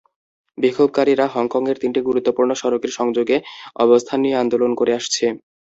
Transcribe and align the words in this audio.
বিক্ষোভকারীরা 0.57 1.25
হংকংয়ের 1.27 1.77
তিনটি 1.81 1.99
গুরুত্বপূর্ণ 2.01 2.51
সড়কের 2.53 2.91
সংযোগে 2.99 3.37
অবস্থান 3.79 4.17
নিয়ে 4.23 4.39
আন্দোলন 4.41 4.71
করে 4.75 4.91
আসছে। 4.99 5.25